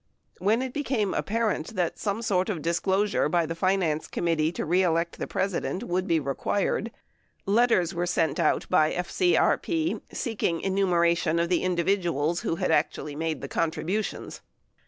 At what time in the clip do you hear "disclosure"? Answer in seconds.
2.63-3.29